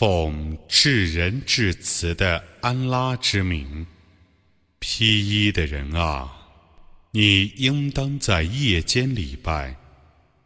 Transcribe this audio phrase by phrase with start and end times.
[0.00, 3.86] 奉至仁至慈的安拉之名，
[4.78, 6.32] 披衣的人啊，
[7.10, 9.76] 你应当在夜间礼拜，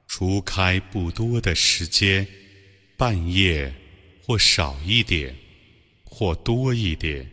[0.09, 2.27] 除开不多的时间，
[2.97, 3.73] 半夜
[4.25, 5.33] 或少一点，
[6.03, 7.25] 或多一点，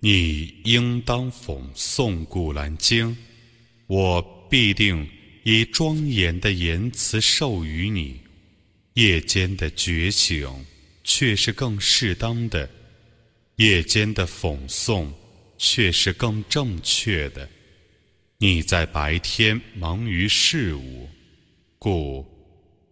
[0.00, 3.14] 你应当讽诵古兰经，
[3.88, 5.06] 我必定
[5.42, 8.18] 以庄严的言辞授予你。
[8.94, 10.48] 夜间的觉醒。
[11.08, 12.68] 却是更适当的，
[13.56, 15.08] 夜间的讽诵
[15.56, 17.48] 却是更正确的。
[18.36, 21.08] 你在白天忙于事物，
[21.78, 22.26] 故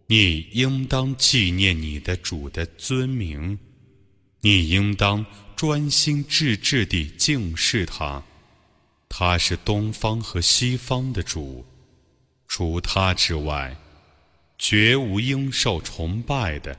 [0.07, 3.57] 你应当纪念你的主的尊名，
[4.41, 5.23] 你应当
[5.55, 8.23] 专心致志地敬视他。
[9.07, 11.63] 他是东方和西方的主，
[12.47, 13.77] 除他之外，
[14.57, 16.77] 绝无应受崇拜的。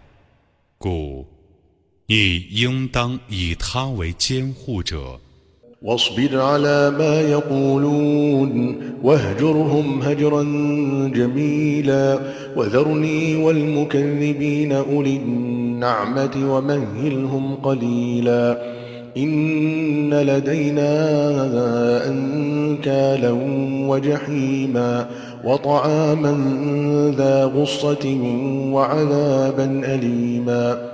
[0.77, 1.25] 故
[2.07, 5.19] 你应当以他为监护者。
[5.83, 10.43] واصبر على ما يقولون واهجرهم هجرا
[11.13, 12.19] جميلا
[12.55, 18.73] وذرني والمكذبين أولي النعمة ومهلهم قليلا
[19.17, 20.91] إن لدينا
[22.09, 23.31] أنكالا
[23.89, 25.07] وجحيما
[25.43, 26.33] وطعاما
[27.17, 28.05] ذا غصة
[28.73, 30.93] وعذابا أليما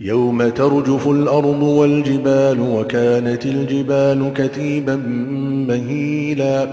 [0.00, 4.96] يوم ترجف الأرض والجبال وكانت الجبال كثيبا
[5.68, 6.68] مهيلا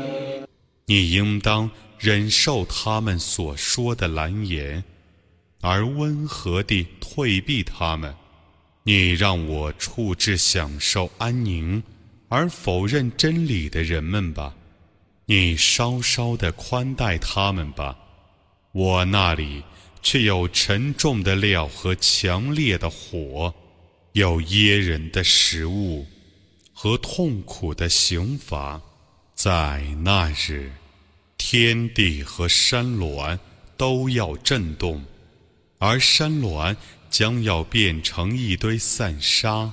[0.87, 1.69] 你应当
[1.99, 4.83] 忍受他们所说的蓝言，
[5.61, 8.13] 而温和地退避他们。
[8.83, 11.83] 你让我处置享受安宁，
[12.27, 14.54] 而否认真理的人们吧。
[15.28, 17.98] 你稍稍的宽待他们吧，
[18.70, 19.64] 我那里
[20.00, 23.52] 却有沉重的料和强烈的火，
[24.12, 26.06] 有噎人的食物
[26.72, 28.80] 和痛苦的刑罚。
[29.34, 30.70] 在那日，
[31.36, 33.36] 天地和山峦
[33.76, 35.04] 都要震动，
[35.78, 36.76] 而山峦
[37.10, 39.72] 将要变成一堆散沙。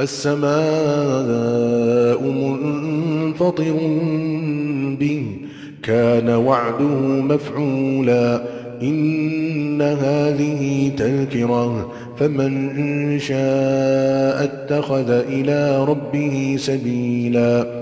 [0.00, 0.50] السماء
[2.22, 3.76] منفطر
[5.00, 5.36] به
[5.82, 6.94] كان وعده
[7.32, 8.42] مفعولا
[8.82, 17.80] إن هذه تذكرة فمن شاء اتخذ إلى ربه سبيلا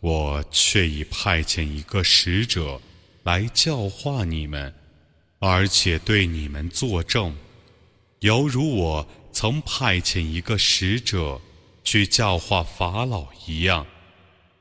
[0.00, 2.80] 我却已派遣一个使者
[3.22, 4.72] 来教化你们，
[5.40, 7.34] 而且对你们作证，
[8.20, 9.06] 犹如我。
[9.35, 11.41] 曾派遣一个使者
[11.83, 13.85] 去教化法老一样，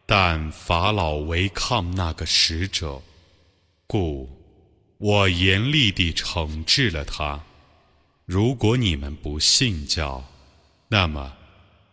[0.04, 3.00] 但法老违抗那个使者，
[3.86, 4.28] 故
[4.98, 7.40] 我严厉地惩治了他。
[8.26, 10.24] 如果你们不信教，
[10.88, 11.32] 那么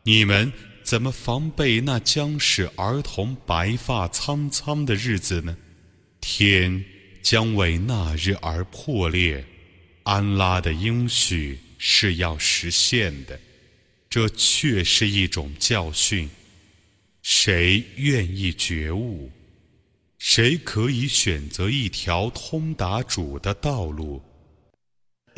[0.02, 0.52] 你们
[0.82, 5.56] 怎么防备那将使儿童白发苍苍的日子呢？
[6.20, 6.84] 天
[7.22, 9.46] 将为那日而破裂，
[10.02, 11.60] 安拉的应许。
[11.81, 13.39] 是要实现的，
[14.09, 16.29] 这却是一种教训。
[17.23, 19.31] 谁愿意觉悟？
[20.19, 24.21] 谁可以选择一条通达主的道路？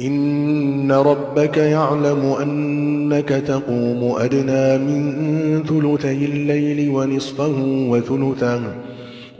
[0.00, 7.56] إن ربك يعلم أنك تقوم أدنى من ثلثي الليل ونصفه
[7.90, 8.62] وثلثه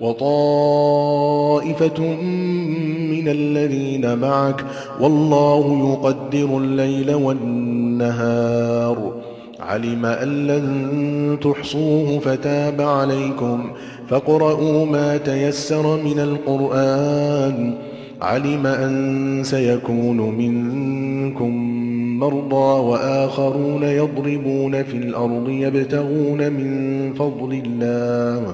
[0.02, 2.00] وطائفة
[3.12, 4.66] من الذين معك
[5.00, 9.14] والله يقدر الليل والنهار.
[9.60, 13.72] علم أن لن تحصوه فتاب عليكم.
[14.10, 17.74] فاقرؤوا ما تيسر من القرآن.
[18.22, 21.84] علم أن سيكون منكم
[22.20, 28.54] مرضى وآخرون يضربون في الأرض يبتغون من فضل الله.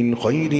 [0.00, 0.50] من خير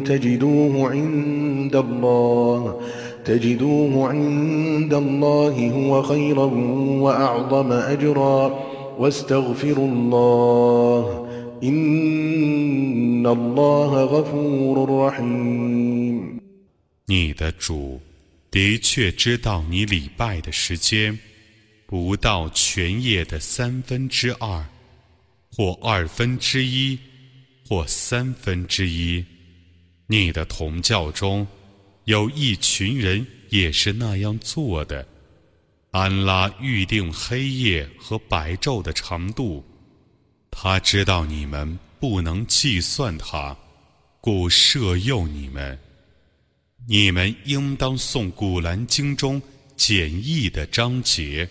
[0.00, 2.80] تجدوه عند الله
[3.24, 6.44] تجدوه عند الله هو خيرا
[7.04, 8.64] وأعظم أجرا
[8.98, 11.26] واستغفروا الله
[11.62, 16.40] إن الله غفور رحيم
[17.06, 18.00] 你的主
[18.50, 21.18] 的确知道你礼拜的时间
[21.86, 24.64] 不到全夜的三分之二，
[25.54, 26.98] 或二分之一，
[27.69, 29.23] 或三分之一。
[30.07, 31.45] 你的同教中
[32.05, 35.07] 有一群人也是那样做的。
[35.91, 39.63] 安拉预定黑夜和白昼的长度，
[40.49, 43.55] 他知道你们不能计算它，
[44.19, 45.77] 故赦诱你们。
[46.87, 49.39] 你们应当诵《古兰经》中
[49.75, 51.47] 简易的章节。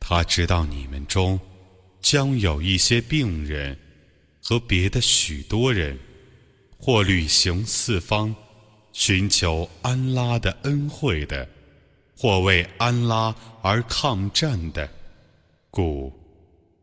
[0.00, 1.38] 他知道你们中
[2.00, 3.78] 将有一些病人
[4.48, 5.98] 和别的许多人，
[6.78, 8.34] 或旅行四方，
[8.94, 11.46] 寻求安拉的恩惠的，
[12.16, 14.88] 或为安拉而抗战的。
[15.70, 16.10] 故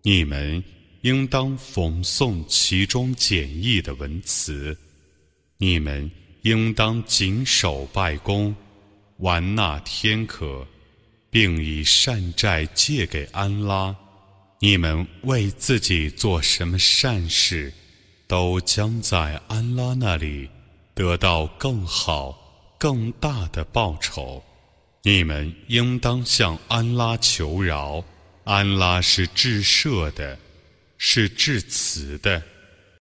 [0.04, 0.64] 你们
[1.02, 4.78] 应当讽诵其中简易的文词。
[5.58, 6.12] 你们。
[6.44, 8.56] 应当谨守拜功，
[9.18, 10.64] 完纳天可，
[11.32, 13.96] 并以善债借给安拉。
[14.60, 17.74] 你们为自己做什么善事，
[18.26, 20.50] 都将在安拉那里
[20.94, 24.42] 得到更好、更大的报酬。
[25.04, 28.04] 你们应当向安拉求饶，
[28.46, 30.40] 安拉是至赦的，
[30.98, 32.42] 是至慈的。